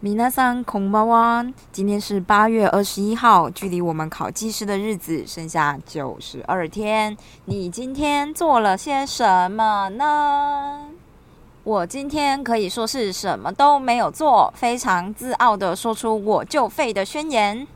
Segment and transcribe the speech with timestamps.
[0.00, 7.16] 米娜桑空巴哇，今天是八月二十一号，距离我们考技师的日子剩下九十二天。
[7.46, 10.88] 你今天做了些什么呢？
[11.64, 17.66] 我今天可以说是什么都没有做，非常自傲的说出我就废的宣言。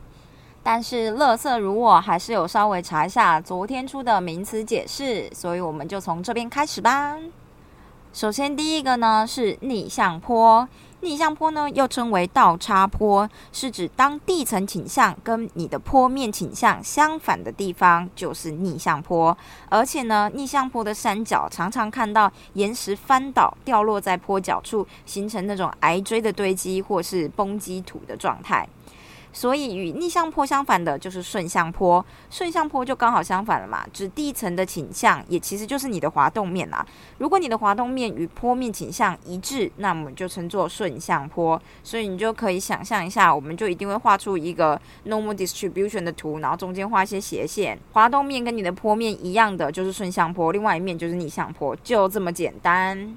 [0.71, 7.17] 但是，乐色如我，还是有稍微查一下昨天出的名词解释，所以我们就从这边开始吧。
[8.13, 10.69] 首先，第一个呢是逆向坡。
[11.01, 19.35] 逆向坡呢，又称为倒插坡，是指当地层倾向跟你的坡面倾向相反的地方，就是逆向坡。
[19.69, 28.67] 而且呢，逆向坡的山脚常常看到岩石翻倒，掉落在坡脚处，形成那种矮锥的堆积或是崩积土的状态。
[29.31, 36.85] 所以与逆向坡相反的就是顺向坡，顺向坡就刚好相反了嘛，指地层的倾向，也其实就是你的滑动面啦。
[37.19, 41.61] 如果你的滑动面与坡面倾向一致，那我们就称作顺向坡。
[41.83, 53.15] 所以你就可以想象一下，我们就一定会画出一个 normal distribution 的图，然后中间画一些斜线，滑动面跟你的坡面一样的就是顺向坡，另外一面就是逆向坡，就这么简单。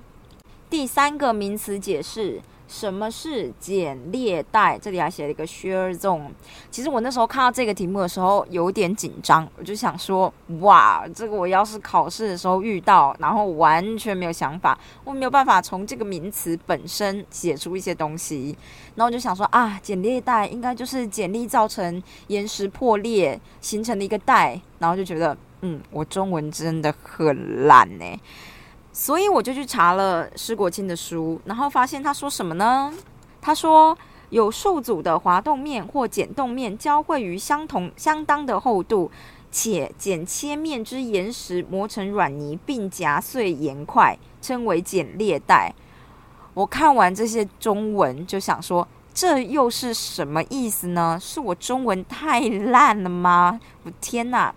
[0.68, 2.40] 第三个名词解释。
[2.68, 4.78] 什么是剪裂带？
[4.78, 6.28] 这里还写了一个 shear zone。
[6.70, 18.56] 其实我那时候看到这个题目的时候有点紧张，我就想说，哇，这个我要是考试的时候遇到，然后完全没有想法，我没有办法从这个名词本身写出一些东西。
[18.94, 24.60] 然后我就想说，啊，剪裂带应该就是剪力造成岩石破裂形成的一个带。
[24.78, 28.04] 然后就觉得，嗯，我中文真的很烂呢。
[28.92, 32.92] 所以我就去查了施国清的书，然后发现他说什么呢？
[33.40, 33.96] 他说
[34.28, 39.10] 有数组的滑动面或剪动面交汇于相同相当的厚度，
[39.50, 45.74] 且剪切面之岩石磨成软泥并夹碎岩块，称为剪裂带。
[46.54, 51.18] 我看完这些中文就想说，这又是什么意思呢？
[51.20, 53.58] 是我中文太烂了吗？
[53.84, 54.54] 我天哪！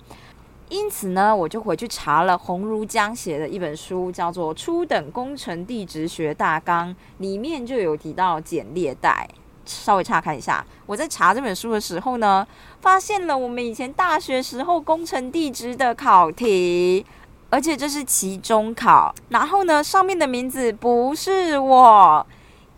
[0.70, 6.90] 因此呢，我就回去查了洪如江写的一本书，叫做《初等工程地质学大纲》，
[7.20, 9.28] 里面就有提到剪裂带。
[9.66, 12.46] 稍微查看一下，我在查这本书的时候呢，
[12.82, 17.06] 发现了我们以前大学时候工程地质的考题，
[17.50, 19.14] 而且这是期中考。
[19.30, 22.26] 然后呢，上面的名字不是我，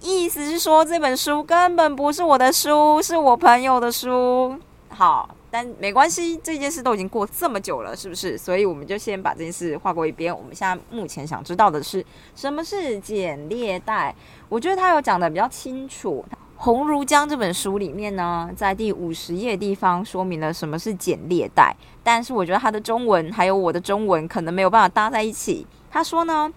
[0.02, 4.58] 意思是说这本书根本不是我的书，是我朋友的书。
[4.90, 5.37] 好。
[5.50, 8.38] 但没关系，这件事都已经过这么久了，是不是？
[8.38, 10.36] 所以我们就先把这件事划过一边。
[10.36, 14.14] 我们现在目前想知道的是，什么是剪裂带？
[14.50, 16.26] 我觉得他有讲的比较清楚。
[16.58, 25.66] 《红如江》这本书里面呢，在第五十页地方说明了什么是剪裂带，但是我觉得他的中文还有我的中文可能没有办法搭在一起。
[25.90, 26.52] 他说呢。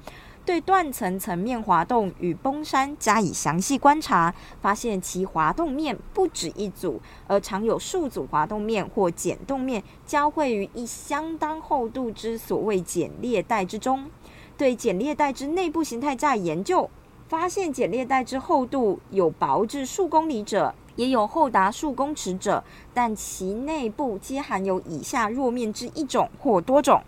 [0.44, 14.10] 对断层层面滑动与崩山加以详细观察，发现其滑动面不止一组，而常有数组滑动面或剪动面交汇于一相当厚度之所谓剪裂带之中。
[14.56, 16.90] 对剪裂带之内部形态加以研究，
[17.28, 27.00] 发现剪裂带之厚度有薄至数公里者，也有厚达数公尺者，但其内部皆含有以下弱面之一种或多种。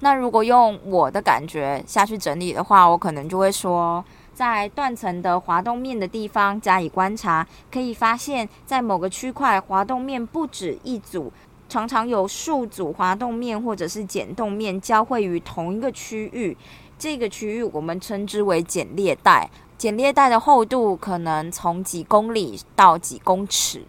[0.00, 4.02] 那如果用我的感觉下去整理的话，我可能就会说，
[4.32, 11.30] 在断层的滑动面的地方加以观察，可以发现，在某个区块滑动面不止一组，
[11.68, 16.56] 常常有数组滑动面或者是剪动面交汇于同一个区域。
[16.98, 19.50] 这个区域我们称之为剪裂带。
[19.76, 23.84] 剪裂带的厚度可能从几公里到几公尺。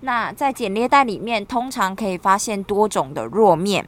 [0.00, 3.86] 那在剪裂带里面，通常可以发现多种的弱面。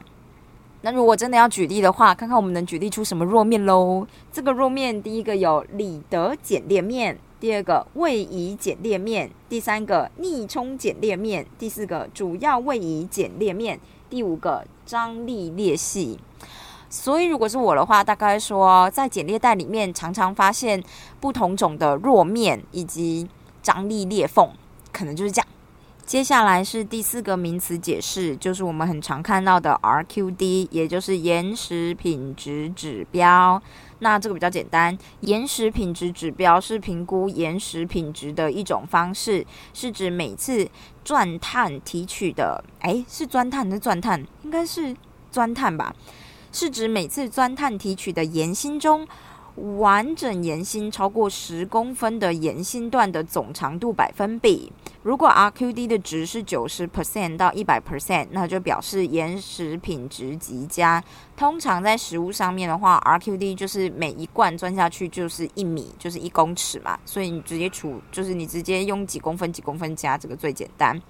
[0.84, 4.04] 那如果真的要举例的话，看看我们能举例出什么弱面喽？
[4.32, 13.78] 这个弱面，第一个有里德剪裂面，第二个位移剪裂面，第三个逆冲剪裂面，第四个主要位移剪裂面，
[14.10, 16.18] 第五个张力裂隙。
[16.90, 20.82] 所以如果是我的话，大概说在剪裂带里面常常发现
[21.20, 23.28] 不同种的弱面以及
[23.62, 24.50] 张力裂缝，
[24.92, 25.46] 可能就是这样。
[26.04, 33.62] 接下来是第四个名词解释，就是我们很常看到的 RQD，也就是岩石品质指标。
[34.00, 40.68] 那这个比较简单，岩石品质指标是评估岩石品质的一种方式，是指每次
[41.04, 44.22] 钻探提取的，诶，是钻探是钻探？
[44.42, 44.94] 应该是
[45.30, 45.94] 钻探吧？
[46.50, 49.06] 是指每次钻探提取的岩芯中。
[49.56, 54.72] 完整岩心超过十公分的岩心段的总长度百分比。
[55.02, 61.02] 如果 RQD 的值是九十 percent 到一百 percent，那就表示岩石品质极佳。
[61.36, 71.00] 通常在实物上面的话，RQD 就是每一罐钻下去就是一米，就是一公尺嘛，所以你直接除，就是你直接用几公分几公分加，这个最简单。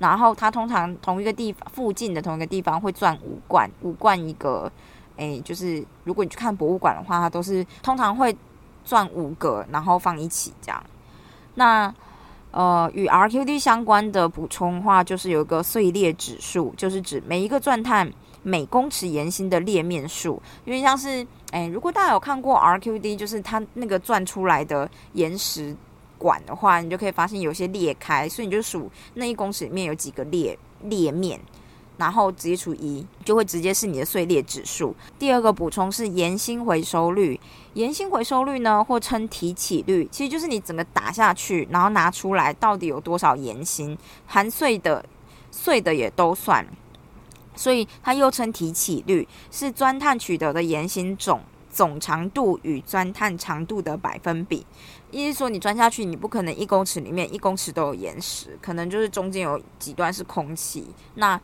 [0.00, 4.70] 然后它通常同一个地方附近的同一个地方会钻五罐，五罐一个，
[5.16, 8.36] 诶，就是如果你去看博物馆的话，它都是通常会
[8.84, 10.82] 转五个，然后放一起这样。
[11.54, 11.94] 那
[12.52, 18.10] 呃，与 RQD 相关的补充话，就是有一个碎裂指数，就是指每一个钻探
[18.42, 20.40] 每公尺岩心的裂面数。
[20.64, 25.76] 因为像是，哎，如果大家有看过 RQD，就是它那个钻出来的岩石
[26.16, 31.38] 管的话，你就可以发现有些裂开，所以你就数那一公尺里面有几个裂裂面。
[31.96, 34.94] 然后直接除一，就会直接是你的碎裂指数。
[35.18, 37.40] 第二个补充是岩心回收率，
[37.74, 43.96] 岩心回收率呢，或称提起率，其实就是你整个打下去，然后拿出来到底有多少岩心，
[44.26, 45.04] 含碎的、
[45.50, 46.66] 碎的也都算。
[47.54, 51.40] 所以它又称提起率，是钻探取得的岩心总
[51.70, 54.66] 总长度与钻探长度的百分比。
[55.10, 60.86] 意思说，你钻下去，你不可能一公尺里面一公尺都有岩石，可能就是中间有几段是空气。
[61.14, 61.40] 那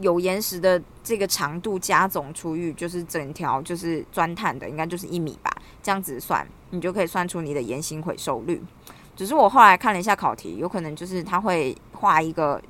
[0.00, 5.50] 有岩石的这个长度加总除以就是整条就是钻探的，应该就是一米吧，
[5.82, 8.62] 这样子算，你就可以算出你的岩芯回收率。
[9.16, 12.62] 只是我后来看了一下考题，有可能就是他会画一个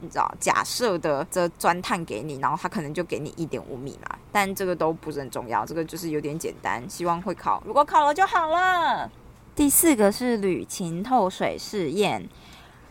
[0.00, 9.10] 你知道假设的这钻探给你，然后他可能就给你一点五米啦，但这个都不是很重要，这个就是有点简单，希望会考，如果考了就好了。
[9.54, 12.28] 第四个是铝琴透水试验。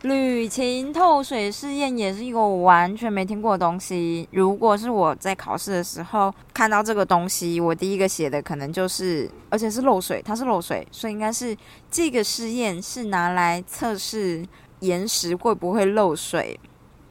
[0.05, 4.29] 铝琴透水试验也是一个我完全没听过的东西。
[4.31, 11.57] 如果是我在考试的时候看到这个东西，我第一个写的可能就是，而且是漏水，它是漏水，所以应该是
[11.89, 14.45] 这个试验是拿来测试
[14.81, 16.59] 岩石会不会漏水，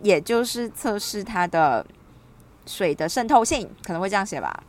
[0.00, 1.84] 也就是测试它的
[2.64, 4.62] 水的渗透性，可能会这样写吧。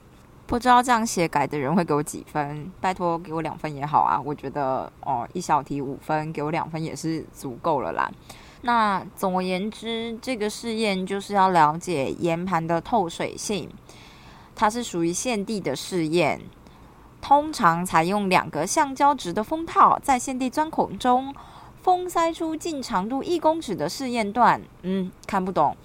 [0.48, 2.72] 不知道这样写改的人会给我几分？
[2.80, 4.22] 拜托给我两分也好啊！
[4.24, 8.12] 我觉得哦，一小题五分，给我两分也是足够了啦。
[8.62, 13.70] 那总而言之，这个试验就是要了解岩盘的透水性，
[14.56, 16.40] 它是属于现地的试验，
[17.22, 21.34] 通常采用两个橡胶质的封套，在现地钻孔中
[21.82, 24.62] 封塞出近长度一公尺的试验段。
[24.84, 25.76] 嗯，看不懂。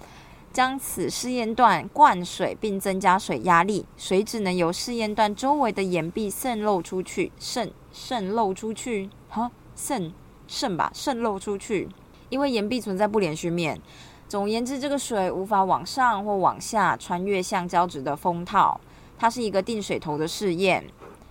[0.53, 10.13] 将此试验段灌水，并增加水压力，水只能由试验段周围的岩壁渗漏出去，渗渗漏出去，哈，渗
[10.47, 11.87] 渗吧，渗漏出去。
[12.29, 13.79] 因为岩壁存在不连续面，
[14.27, 18.79] 总而言之，这个水无法往上或往下穿越橡胶质的封套。
[19.17, 20.83] 它是一个定水头的试验，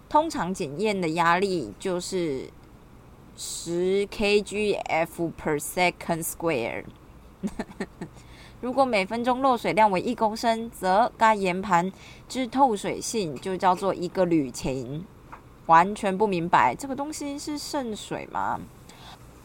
[0.09, 2.49] 通常检验的压力就是
[3.37, 6.85] 十 kgf per second square。
[8.61, 11.91] 如果每分钟漏水量为一公升，则该岩盘
[12.29, 15.05] 之透水性就叫做一个铝琴。
[15.67, 18.61] 完全不明白这个东西是渗水吗？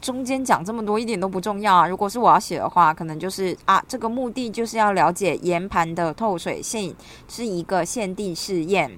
[0.01, 1.87] 中间讲这么多一点都不重要啊！
[1.87, 6.95] 如果是我要写的话，可能就是啊，这个目的就是要了解岩盘的透水性，
[7.27, 8.91] 是一个限定试验。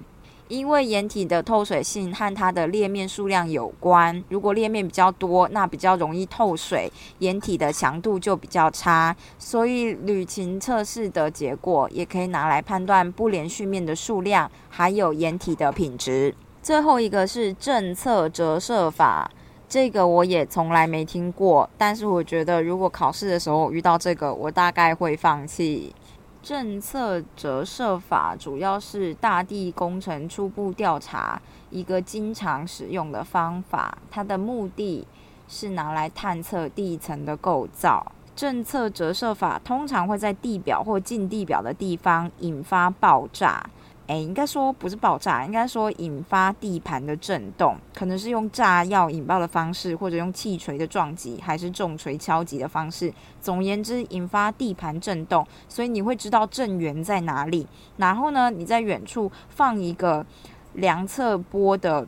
[0.50, 9.16] 因为岩体的透水性和它的裂面数量有关，如果裂面比较多，那比较容易透水，岩体的强度就比较差。
[9.38, 16.34] 所以旅行测试的结果也可以拿来判断不连续面的数量，还有岩体的品质。
[16.62, 19.30] 最后一个是正侧折射法，
[19.70, 25.94] 这个我也从来没听过，但是我觉得如果考试的时候遇到这个，我大概会放弃。
[26.41, 35.06] 政策折射法主要是大地工程初步调查一个经常使用的方法，它的目的
[35.48, 38.12] 是拿来探测地层的构造。
[38.36, 43.67] 政策折射法通常会在地表或近地表的地方引发爆炸。
[44.08, 53.14] 哎，应该说不是爆炸，应该说引发地盘的震动，可能是用炸药引爆的方式，或者用气锤的撞击，还是重锤敲击的方式。
[53.42, 57.68] 总而言之，引发地盘震动，所以你会知道震源在哪里。
[57.98, 60.26] 然后呢，你在远处放一个
[60.74, 62.08] 量测波的。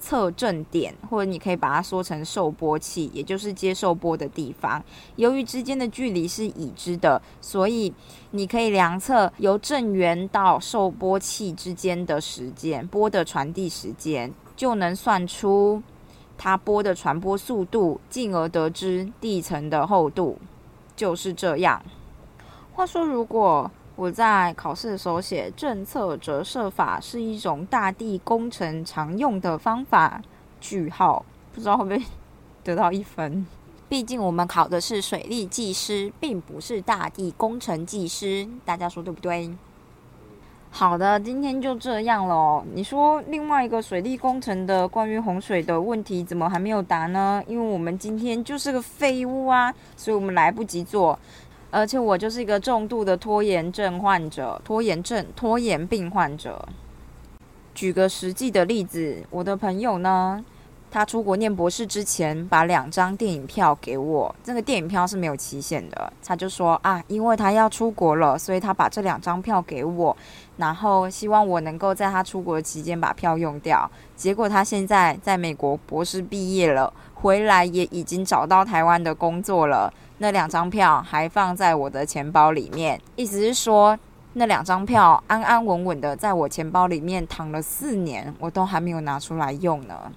[0.00, 4.82] 测震点，或者你可以把它说成受波器，也就是接受波的地方。
[5.16, 7.92] 由于之间的距离是已知的，所以
[8.30, 15.82] 你可以量测由震源到受波器之间的时间，波的传递时间，就能算出
[16.38, 20.38] 它波的传播速度，进而得知地层的厚度。
[20.96, 21.82] 就是这样。
[22.72, 30.22] 话说，如果我在考试的时候写政策折射法是一种大地工程常用的方法。
[30.58, 32.02] 句号，不知道会不会
[32.64, 33.46] 得到一分？
[33.90, 39.54] 毕竟我们考的是水利技师，并不是大地工程技师，大家说对不对？
[40.70, 42.64] 好的，今天就这样喽。
[42.72, 47.42] 你说另外一个水利工程的关于洪水的问题，怎么还没有答呢？
[47.46, 51.18] 因为我们今天就是个废物啊，所以我们来不及做。
[51.70, 56.68] 而且我就是一个重度的拖延症患者，拖延症、拖延病患者。
[57.74, 60.44] 举个实际的例子，我的朋友呢？
[60.92, 64.34] 他出国念博士之前，把两张电影票给我。
[64.42, 66.12] 这个电影票是没有期限的。
[66.20, 70.16] 他就说啊，因为他要出国了，所以他把这两张票给我，
[70.56, 73.88] 然后希望我能够在他出国期间把票用掉。
[74.16, 79.94] 结果他现在在美国博士毕业了，回来也已经找到台湾的工作了。
[80.22, 83.98] 那两张票还放在我的钱包里面，意思是说，
[84.34, 90.12] 那两张票安安稳稳的在我钱包里面躺了四年，我都还没有拿出来用呢。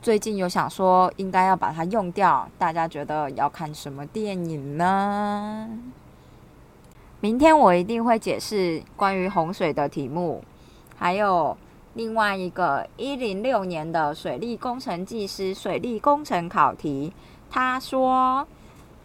[0.00, 5.68] 最近有想说应该要把它用掉，大家觉得要看什么电影呢？
[7.20, 10.42] 明天我一定会解释关于洪水的题目，
[10.96, 11.54] 还有
[11.92, 17.12] 另外一个一零六年的水利工程技师水利工程考题。
[17.50, 18.46] 他说，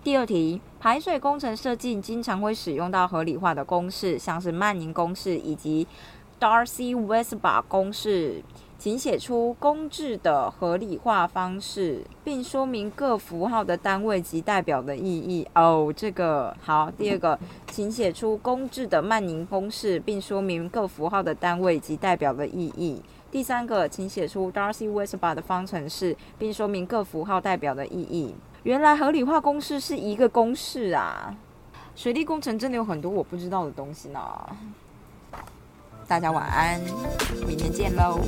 [0.05, 5.87] 第二题排水工程设计经常会使用到合理化的公式，像是曼宁公式以及
[6.39, 8.43] Darcy-Weisbach 公式。
[8.77, 15.47] 请写出公制的合理化方式，并说明各符号的单位及代表的意义。
[15.55, 16.91] 哦，这个好。
[16.91, 17.39] 第二个，
[17.71, 23.01] 请写出公制的曼宁公式，并说明各符号的单位及代表的意义。
[23.31, 28.35] 第三个，请写出 Darcy-Weisbach 的方程式，并说明各符号代表的意义。
[28.63, 31.35] 原来合理化公式是一个公式啊！
[31.95, 34.19] 水利工程真的有很多我不知道的东西呢。
[36.07, 36.79] 大家晚安，
[37.47, 38.19] 明天见喽。